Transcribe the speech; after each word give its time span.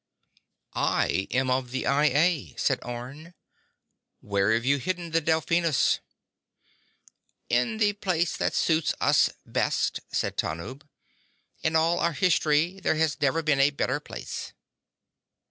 "I 0.73 1.27
am 1.29 1.51
of 1.51 1.69
the 1.69 1.85
I 1.85 2.05
A," 2.05 2.55
said 2.57 2.79
Orne. 2.83 3.35
"Where've 4.19 4.65
you 4.65 4.77
hidden 4.79 5.11
the 5.11 5.21
Delphinus?" 5.21 5.99
"In 7.49 7.77
the 7.77 7.93
place 7.93 8.35
that 8.35 8.55
suits 8.55 8.95
us 8.99 9.29
best," 9.45 9.99
said 10.11 10.37
Tanub. 10.37 10.89
"In 11.61 11.75
all 11.75 11.99
our 11.99 12.13
history 12.13 12.79
there 12.79 12.95
has 12.95 13.21
never 13.21 13.43
been 13.43 13.59
a 13.59 13.69
better 13.69 13.99
place." 13.99 14.53